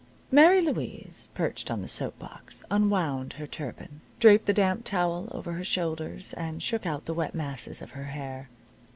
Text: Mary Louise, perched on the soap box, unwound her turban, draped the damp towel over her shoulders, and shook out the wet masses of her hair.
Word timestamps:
Mary 0.31 0.61
Louise, 0.61 1.29
perched 1.35 1.69
on 1.69 1.81
the 1.81 1.87
soap 1.87 2.17
box, 2.17 2.63
unwound 2.71 3.33
her 3.33 3.45
turban, 3.45 4.01
draped 4.19 4.47
the 4.47 4.51
damp 4.53 4.83
towel 4.83 5.27
over 5.31 5.51
her 5.53 5.63
shoulders, 5.63 6.33
and 6.33 6.63
shook 6.63 6.87
out 6.87 7.05
the 7.05 7.13
wet 7.13 7.35
masses 7.35 7.83
of 7.83 7.91
her 7.91 8.05
hair. 8.05 8.49